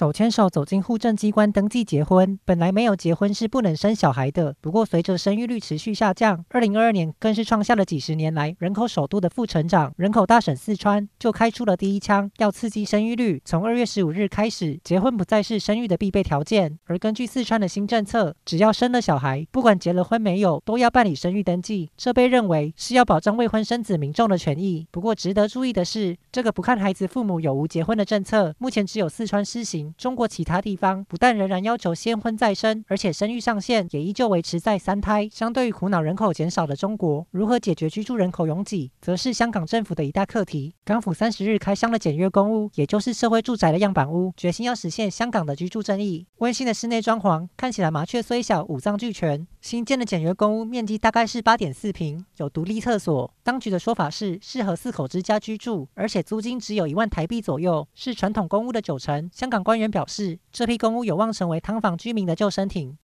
[0.00, 4.56] 手牵手走进户政机关登记结婚，本来没有结婚是不能生小孩的。
[4.62, 9.92] 不过，随着生育率持续下降，二零二二年更是创下了几十年来人口首度的负成长。
[9.98, 13.42] 人口大省四川就开出了第一枪，要刺激生育率。
[13.44, 16.78] 从二月十五日开始，结婚不再是生育的必备条件。
[16.86, 21.90] 而根据四川的新政策，只要生了小孩，不管结了婚没有，都要办理生育登记。
[21.98, 24.86] 这被认为是要保障未婚生子民众的权益。
[24.90, 29.89] 不过，值得注意的是，这个不看孩子父母有无结婚的政策，目前只有四川施行。
[29.96, 35.28] 中国其他地方不但仍然要求先婚再生，而且生育上限也依旧维持在三胎。
[35.30, 40.74] 相对于苦恼人口减少的中国，如何解决居住人口拥挤，则是香港政府的一大课题。
[40.84, 46.26] 港府三十日开箱了简约公屋，也就是社会住宅的样板屋，决心要实现香港的居住正义。
[46.38, 49.46] 温馨的室内装潢看起来麻雀虽小，五脏俱全。
[49.60, 53.32] 新建的简约公屋面积大概是八点四平，有独立厕所。
[53.42, 59.30] 当局的说法是适合四口之家居住，而且租金只有一万台币左右，是传统公屋的九成。
[59.32, 62.98] 香港官员表示，这批公屋有望成为汤房居民的救生艇。